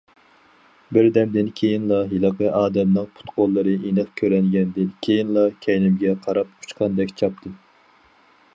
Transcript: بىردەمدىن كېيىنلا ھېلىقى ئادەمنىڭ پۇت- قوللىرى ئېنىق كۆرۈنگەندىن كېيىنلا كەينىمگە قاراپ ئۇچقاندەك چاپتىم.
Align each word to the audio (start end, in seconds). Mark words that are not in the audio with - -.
بىردەمدىن 0.95 1.49
كېيىنلا 1.59 1.99
ھېلىقى 2.13 2.47
ئادەمنىڭ 2.61 3.11
پۇت- 3.19 3.33
قوللىرى 3.35 3.75
ئېنىق 3.89 4.09
كۆرۈنگەندىن 4.23 4.89
كېيىنلا 5.09 5.45
كەينىمگە 5.67 6.17
قاراپ 6.27 6.57
ئۇچقاندەك 6.65 7.15
چاپتىم. 7.23 7.57